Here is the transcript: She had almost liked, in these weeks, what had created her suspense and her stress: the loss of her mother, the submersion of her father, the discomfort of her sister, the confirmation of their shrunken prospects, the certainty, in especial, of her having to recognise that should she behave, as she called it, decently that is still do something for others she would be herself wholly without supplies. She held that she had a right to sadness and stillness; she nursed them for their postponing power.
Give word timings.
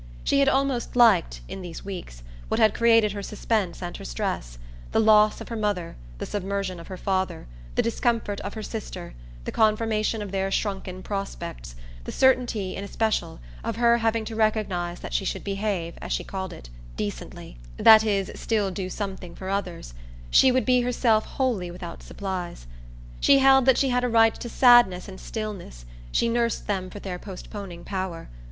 She 0.23 0.39
had 0.39 0.49
almost 0.49 0.95
liked, 0.95 1.41
in 1.47 1.61
these 1.61 1.85
weeks, 1.85 2.23
what 2.47 2.59
had 2.59 2.73
created 2.73 3.11
her 3.11 3.21
suspense 3.21 3.83
and 3.83 3.95
her 3.97 4.03
stress: 4.03 4.57
the 4.93 4.99
loss 4.99 5.39
of 5.39 5.49
her 5.49 5.55
mother, 5.55 5.95
the 6.17 6.25
submersion 6.25 6.79
of 6.79 6.87
her 6.87 6.97
father, 6.97 7.45
the 7.75 7.83
discomfort 7.83 8.41
of 8.41 8.55
her 8.55 8.63
sister, 8.63 9.13
the 9.45 9.51
confirmation 9.51 10.23
of 10.23 10.31
their 10.31 10.49
shrunken 10.49 11.03
prospects, 11.03 11.75
the 12.05 12.11
certainty, 12.11 12.75
in 12.75 12.83
especial, 12.83 13.39
of 13.63 13.75
her 13.75 13.99
having 13.99 14.25
to 14.25 14.35
recognise 14.35 15.01
that 15.01 15.13
should 15.13 15.27
she 15.27 15.37
behave, 15.37 15.93
as 16.01 16.11
she 16.11 16.23
called 16.23 16.51
it, 16.51 16.71
decently 16.97 17.59
that 17.77 18.03
is 18.03 18.31
still 18.33 18.71
do 18.71 18.89
something 18.89 19.35
for 19.35 19.49
others 19.51 19.93
she 20.31 20.51
would 20.51 20.65
be 20.65 20.81
herself 20.81 21.25
wholly 21.25 21.69
without 21.69 22.01
supplies. 22.01 22.65
She 23.19 23.37
held 23.37 23.67
that 23.67 23.77
she 23.77 23.89
had 23.89 24.03
a 24.03 24.09
right 24.09 24.33
to 24.33 24.49
sadness 24.49 25.07
and 25.07 25.19
stillness; 25.21 25.85
she 26.11 26.27
nursed 26.27 26.65
them 26.65 26.89
for 26.89 26.97
their 26.99 27.19
postponing 27.19 27.83
power. 27.83 28.29